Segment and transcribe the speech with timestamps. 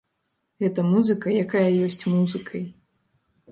[0.63, 2.67] Гэта музыка, якая ёсць музыкай.